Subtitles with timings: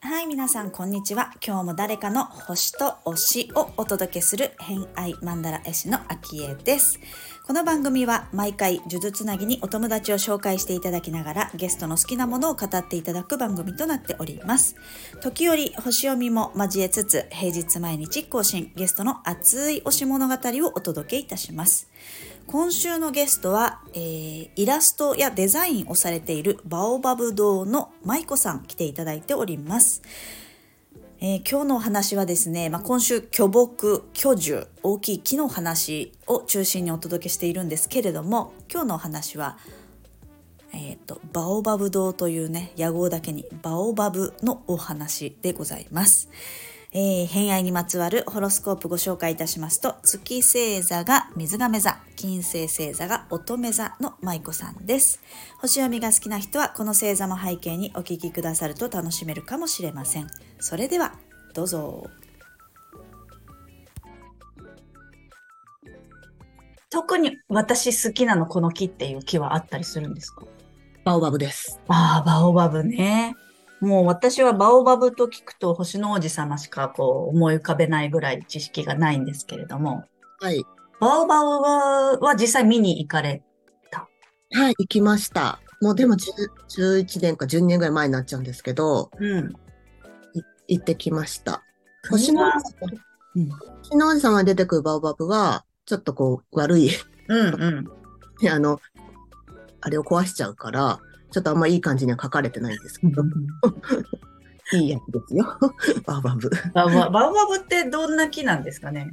[0.00, 1.32] はい、皆さん、こんにちは。
[1.46, 6.98] 今日も誰かの星と推しをお届けする偏愛マンダラ絵師の秋江です。
[7.48, 14.76] この番組は毎回、呪術つなぎにお友達を紹介していただきながら、ゲストの好きなものを語っていただく番組となっております。
[15.22, 21.88] 時折、星読みも交えつつ、平日毎日更新、ゲストの熱い推し物語をお届けいたします。
[22.46, 30.02] 今週のゲストは、えーイラストやデザインをされているバオバブ堂の舞子さん来ていただいております。
[31.20, 39.58] えー今日のお話はですね、まあ、今週巨木巨樹大きい木の話を中心にお届けしているんですけれども今日のお話は、
[40.72, 46.28] えー、とバオバブ堂というね屋号だけにバオバブのお話でございます。
[46.92, 55.20] えー、偏愛にまつわるホロスコープご紹介いたしますと月星座が水亀座金星星座が乙女座の舞子さんです
[55.60, 60.26] 星読みが好きな人はこの星座も背景にお聞きくださると楽しめるかもしれません
[60.60, 61.14] それでは
[61.54, 62.06] どうぞ
[66.90, 70.46] 特に私好きなのこの木っていう木はあったりするんですか？
[71.04, 71.80] バオバブです。
[71.88, 73.34] ああ、バオバブね。
[73.80, 80.04] もう私はバオバブと聞くと星の王子様しかこう思い浮かべないぐらい知識がないんですけれども、
[80.40, 80.64] はい。
[81.00, 81.42] バオバ
[82.18, 83.42] ブは実際見に行かれ
[84.52, 85.60] はい、行きました。
[85.80, 86.18] もうでも10
[86.68, 89.52] 11年か12年ぐらい前になっちゃうんですけど、うん。
[90.34, 91.62] い行ってきました。
[92.10, 92.74] 星の王子
[93.36, 93.48] うん
[93.82, 96.90] 星の王子様に出てくるバオバブは、ちょっとこう悪い、
[97.28, 97.88] うんうん。
[98.50, 98.80] あの、
[99.80, 100.98] あれを壊しちゃうから、
[101.30, 103.22] ちょっとあんまいい感じには書かれてないんですけど、
[104.72, 105.58] いいやつですよ。
[106.06, 106.50] バオバブ。
[106.74, 109.10] バオババオバブってどんな木なんですかね？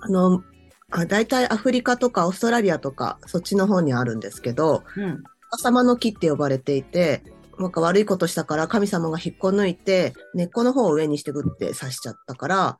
[0.00, 0.42] あの、
[0.90, 5.22] あ大体アフリカとかオーストラリアとか、そっちの方にあるんですけど、うん。
[5.52, 7.22] 王様の木って呼ばれていて、
[7.58, 12.78] なんか悪いことしたから神様が引っこ抜いて、根っこの方を上にしてグッて刺しちゃったから、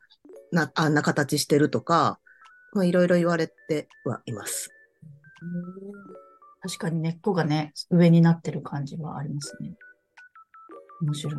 [0.53, 2.19] な、あんな形してるとか、
[2.73, 4.71] まあいろいろ言われてはいます。
[6.61, 9.75] 確かに根っこがね、上になってる感じはありますね。
[11.03, 11.35] 面白い。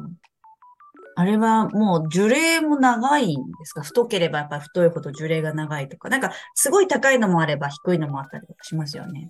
[1.15, 3.81] あれはもう樹齢も長いんですか？
[3.81, 6.07] 太ければやっぱり太いほど樹齢が長いとか。
[6.07, 9.29] なんかすごい高いのもあれば低いのもあったりとかしますよね。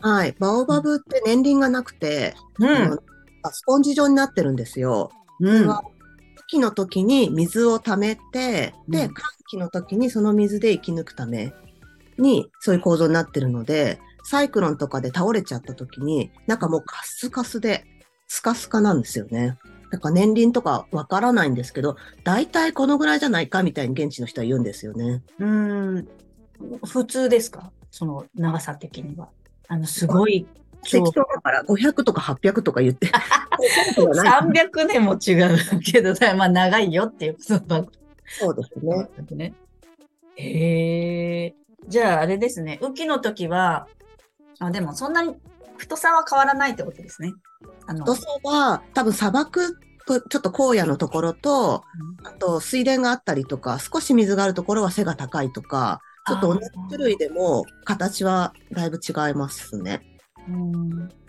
[0.00, 0.32] はい。
[0.38, 2.98] バオバブって年輪がなくて、うあの
[3.50, 5.10] スポンジ状になってるんですよ。
[5.40, 5.66] うん。
[5.66, 5.92] は雨
[6.48, 9.14] 季の時に水を溜めて、で、うん寒
[9.48, 11.54] 気の時にその水で生き抜くため
[12.18, 17.84] に、そういう構造になってるので、サイクロンとかで倒れちゃった時に、中もうカスカスで、
[18.28, 19.58] スカスカなんですよね。
[19.90, 25.22] だから年輪とかわからないんですけど、大体このぐらいじゃないかみたいに現地の人は言うんですよね。
[25.38, 26.08] うん。
[26.86, 27.72] 普通ですか？
[27.90, 29.28] その長さ的には。
[29.68, 30.46] あの、すごい
[30.84, 33.10] 超適当だから500とか800とか言って。
[33.94, 37.84] そうじゃない300年も違うけど、まあ長いよっていうことは
[38.26, 39.08] そうですね。
[39.36, 39.54] ね。
[40.36, 41.54] へえ。
[41.86, 42.78] じゃああれですね。
[42.80, 43.88] 雨季の時は、
[44.66, 45.34] あ、でもそんなに
[45.76, 47.32] 太さは変わらないってことですね。
[47.86, 51.82] あの、太さは多分砂漠とちょっと荒野のところと、
[52.24, 60.02] あと水田があったりとか、少し水があるところは背が高いとか、ちょっと同じ種類でも形はだいぶ違いますね。
[60.48, 61.21] うん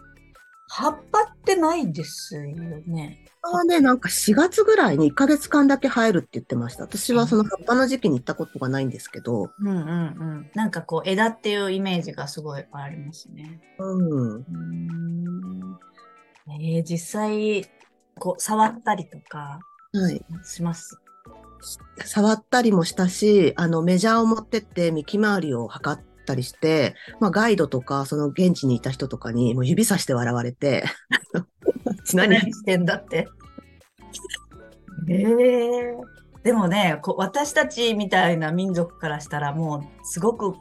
[0.75, 2.41] 葉っぱってないですよ
[2.87, 3.23] ね。
[3.43, 6.83] 葉はね、なんか4月ぐらいに1ヶ月間だけ生えるって言ってました。
[6.85, 9.79] 私はその葉っぱの時期に行ったことがないんですけど、うんうんう
[10.39, 10.51] ん。
[10.55, 13.61] なんかこう枝っていうイメージがすごいありますね。
[13.77, 14.35] うん。
[14.37, 15.79] うん。
[16.59, 17.69] えー、実際、
[18.17, 19.59] こう、触ったりとか
[19.93, 20.25] はい。
[20.43, 20.99] します？
[22.03, 30.83] 触ったりもしたし、あのメジャーを持ってって幹回りを測ったりして、まあガイドとかその現地にいた人とかにもう指さして笑われて、
[32.13, 33.27] 何 何してんだって。
[35.09, 35.95] ええ
[36.43, 40.55] でもねこう、私たちみたいな民族からしたらもうすごく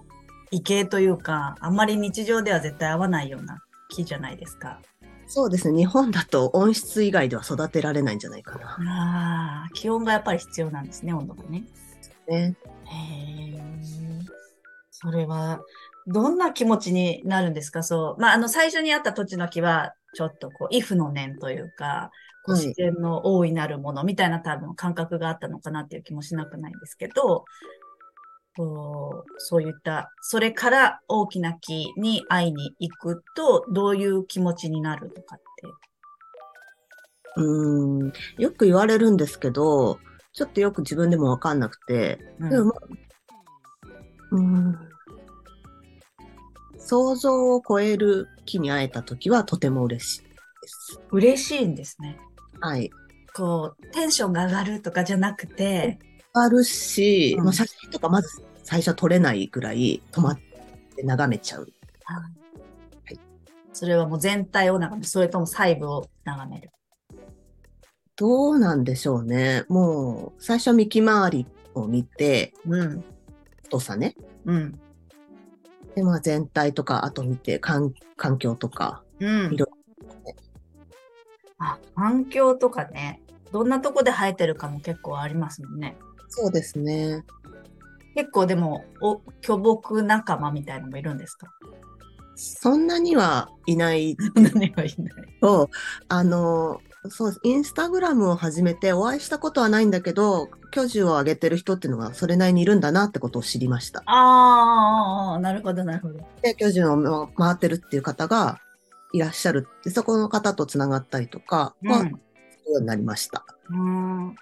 [0.50, 4.80] 異形というか、あんまり日常では絶対合わないような木じゃないですか。
[5.26, 5.78] そうですね。
[5.78, 8.76] 日本だと温室以外では育てられないんじゃないかな。
[8.90, 11.64] ああ、気温がやっぱり必要なんですね、温度がね。
[12.28, 12.54] ね。
[12.84, 13.61] へえ。
[15.02, 15.60] それは、
[16.06, 17.82] どんな気持ちになるんですか？
[17.82, 18.20] そう。
[18.20, 22.10] まあ、あの、最初にあった土地の木は、ちょっとこう、イフの念というか、
[22.44, 27.44] こうはい自然の大いなるものみたいな多分感覚があったのかなっていう気もしなくないんですけど、
[28.56, 35.44] こうそういった、それから大きな木に会いに行くと、どういう気持ちになるとかって。
[37.36, 38.12] うーん。
[38.38, 39.98] よく言われるんですけど、
[40.32, 42.78] ちょっとよく自分でもわかんなくて、うんでもまあ
[44.32, 44.91] うーん。
[46.84, 50.28] 想像を超える木に会えた時はとても嬉しいで
[50.68, 51.00] す。
[51.10, 52.18] 嬉しいんですね。
[52.60, 52.90] はい。
[53.34, 55.98] こう、テンションが上がるとかじゃなくて、
[56.34, 60.38] あるし、うんまあ、写真とかまず最初は撮れないぐらい止まっ
[60.96, 61.72] て眺めちゃう。
[63.72, 66.70] それはもう全体を眺める、それとも細部を眺める。
[68.16, 69.64] どうなんでしょうね。
[69.68, 73.04] もう、最初は幹回りを見て、うん。
[73.64, 74.14] 太さね。
[74.44, 74.80] うん。
[75.94, 79.02] で、まあ全体とか、あと見て、環環境とか。
[79.20, 79.66] うんいろ。
[81.58, 83.20] あ、環境とかね、
[83.52, 85.96] どんなとこで生えてるかも結構ありますもんね。
[86.28, 87.24] そうですね。
[88.14, 91.48] 結構でも、お、巨木仲間みたいのもいるんですか？
[92.34, 95.38] そんなにはいない何がいない。
[95.40, 95.68] と、
[96.08, 97.40] あの、そうです。
[97.42, 104.02] インスタグラムを始めてお会いしたことはないんだけど、居住を上げてる人っていうのがそれなりにいるんだなってことを知りました。
[104.06, 106.20] ああ、なるほど、なるほど。
[106.42, 108.60] で、居住を回ってるっていう方が
[109.12, 109.66] いらっしゃる。
[109.84, 112.18] で、そこの方とつながったりとかは、するよ
[112.76, 113.44] うになりました。
[113.70, 114.28] うん。
[114.28, 114.34] うん。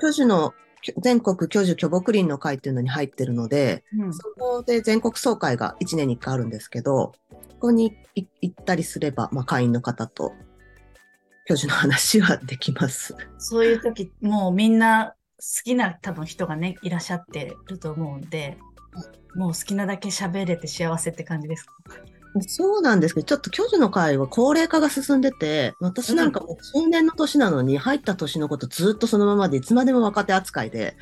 [0.00, 0.52] 居住の
[0.98, 10.32] 全国居住巨木林の会っていうのに入ってるので、うんそこで全国総会が1年に1回あるんですけど、ここにい行ったりすれば、まあ、会員の方と
[11.48, 13.14] 居住の話はできます。
[13.38, 18.58] そういう時、もうみんな好きな多分人がね、いらっしゃってると思うんで、
[19.34, 21.72] もう好きなだけ喋れて幸せって感じですか？
[22.48, 30.96] そうなんですけど、ちょっと居住の会は高齢化が進んでて、私なんかもう中年の年なのに、入った年のことずっとそのままで、いつまでも若手扱いで、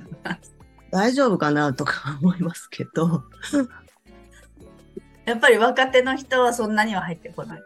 [0.90, 3.24] 大丈夫かなとか思いますけど、
[5.26, 7.62] やっぱり若手の人はそんなには入ってこない。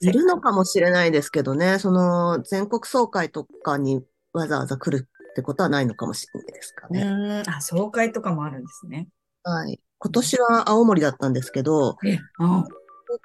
[0.00, 4.02] いるのかもしれないですけどね、その全国総会とかに
[4.32, 7.02] わざわざ来るってことはないのかもしれないですかうね。
[7.02, 9.08] ーん、あ、総会とかもあるんですね。
[9.42, 9.80] はい。
[9.98, 11.96] 今年は青森だったんですけど、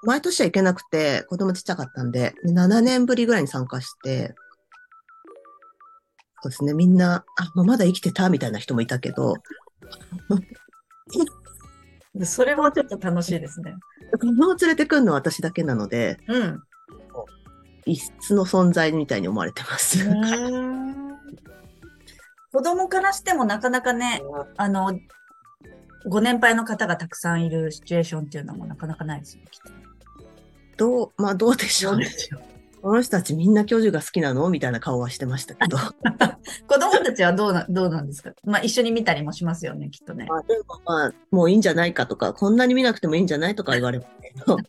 [0.04, 4.36] 毎年は行けなくて、子供ちっちゃかったんで、7年ぶりぐらいに参加して、
[6.42, 9.36] そうですね、みんな、あ、もうまだ生きてたみたいな人もいたけど、
[12.26, 13.74] それもちょっと楽しいですね。
[14.12, 16.64] 子供を連れてくるのは私だけなので、うん。
[17.86, 20.06] 異質の存在みたいに思われてます。
[22.52, 24.24] 子供からしてもなかなかね、
[24.58, 24.98] あの、
[26.08, 29.72] ご年配の方がたくさんいるシチュエーションっていうのもなかなかないですよ、きっと。
[30.78, 32.10] どう、まあどうでしょうね。
[32.86, 34.48] この人たちみんな教授が好きなの？
[34.52, 35.76] みたいな顔はしてましたけど。
[36.70, 38.32] 子供たちはどうな、どうなんですか？
[38.44, 40.28] まあ一緒に見たりもしますよね、きっとね。
[40.30, 44.58] まあ、でもまあ、もういいんじゃないかとか、こんなに見なくてもいいんじゃないとか言われますけど。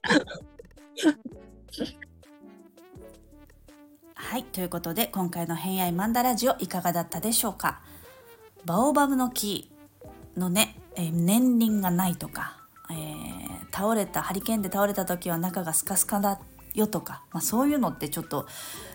[4.14, 7.82] はい、ということで今回の偏愛マンダラジオいかがだったでしょうか？
[8.64, 9.70] バオバブの木
[10.38, 13.46] のね、えー年輪がないとか、えー
[13.76, 16.40] 倒れたハリケーンで倒れた時は中がスカスカだ
[16.76, 18.46] よとか、まあ、そういうのってちょっと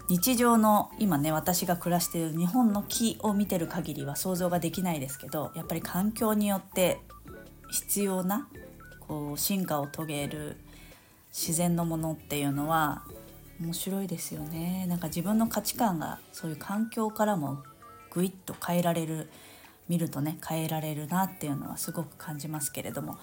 [0.07, 6.99] 日常の今ね私が暮らしている日本の木を見てる限りは想像ができないですけどやっぱり環境によって
[7.71, 8.47] 必要な
[8.99, 10.57] こう進化を遂げる
[11.31, 13.03] 自然のものっていうのは
[13.59, 14.85] 面白いですよね。
[14.87, 17.63] なんか自分の価値観がそういう環境からも
[18.11, 19.29] ぐいっと変えられる
[19.87, 23.17] 見るとね変えられるなっていうのはすごく感じますけれども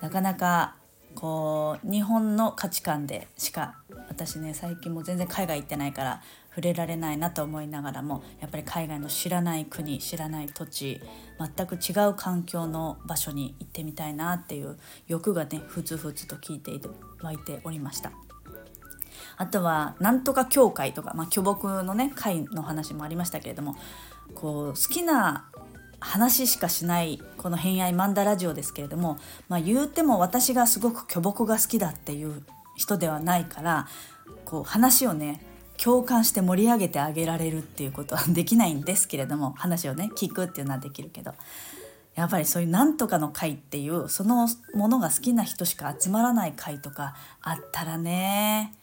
[0.00, 0.76] なかなか
[1.14, 3.76] こう日本の価値観でしか
[4.08, 11.00] 私ね最近も全然海外行ってないから触れられないなと思いながらもやっぱり海外の知らない国知らない土地
[11.38, 14.76] 全く違う環境の場所に行ってみたいなっていう
[15.06, 16.88] 欲がねふつふつと聞いていて
[17.22, 18.12] 湧いておりました。
[19.36, 23.74] あとはなんとか教会とか、まあ、巨木のね会の話もありましたけれども
[24.34, 25.49] こう好きな
[26.00, 32.42] 話しかしないこの「偏愛マンダラジオ」ですけれども、まあ、言うても私がすごく巨木が好きだっていう
[32.76, 33.86] 人ではないから
[34.44, 35.44] こう話をね
[35.76, 41.34] 共感して盛り上げてあげられるっていうことはできないんですけれども話をね聞くっていうのはできるけど
[42.14, 48.74] やっぱりそういうなんとかの会っていうそのものが好きな人しか集まらない会とかあったらね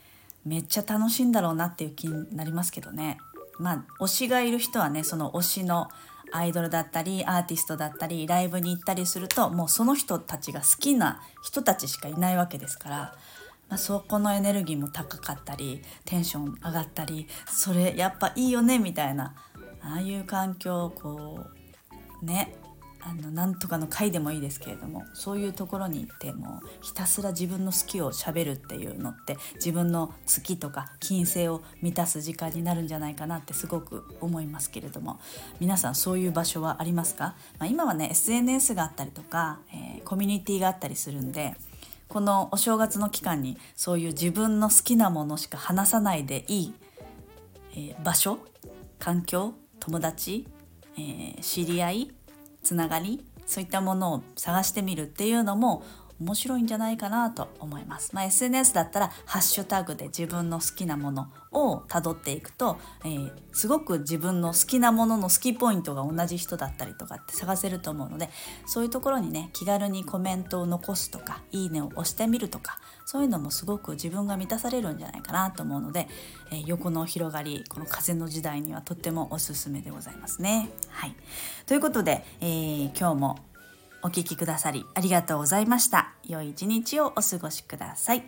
[0.45, 3.17] めっちゃ楽しいんだろうなっていう気になりますけどね。
[3.59, 5.89] まあ推しがいる人はねその推しの
[6.31, 12.97] アイドルだったりアーティストだったりライブに行ったりするともうその人たちが好きな人たちしかいないわけですから、
[13.69, 19.35] まあ、そこのエネルギーも高かったりテンション上がったりそれやっぱいいよねみたいな
[19.81, 21.45] ああいう環境をこ
[22.21, 22.55] うね
[23.09, 35.19] あのなんとかの回でもいいですけれどもそういうところに行ってもひたすら自分の好きをしゃべるっていうのって自分の好きとか金星を満たす時間になるんじゃないかなってすごく思いますけれども
[35.61, 41.53] 皆さんそういう場所はありますか、まあ、今はね SNS があったりとか、えーコミュニティがあったりするんで
[42.07, 46.73] このお正月の期間にそういう自分の好きなものしか話さないでいい、
[47.73, 48.39] えー、場所
[48.99, 50.47] 環境友達、
[50.97, 52.11] えー、知り合い
[52.67, 55.83] つながりそういったものを探してみるっていうのも
[56.19, 58.15] 面白いんじゃないかなと思います。
[58.15, 68.29] まあ、SNS だったらハッシュタグで自分の好きなものをたどっていくと、えー、すごく自分の好きなものの好きポイントが同じ人だったりとかって探せると思うので
[68.65, 76.07] そういうところにね気軽にコメントを残すとかいいねを押してみるとかそういうのもすごく自分が満たされるんじゃないかなと思うので、
[76.51, 80.69] えー、横の広がりこの風の時代にはとってもおすすめでございますね。
[80.89, 81.15] はい、
[81.65, 83.39] ということで、えー、今日も
[84.07, 86.13] お聴きくださりありがとうございました。
[86.25, 88.23] 良い一日をお過ごしください。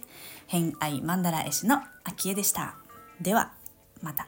[0.46, 2.76] 偏愛マンダラ絵師の秋江でした。
[3.22, 3.54] では、
[4.02, 4.28] また。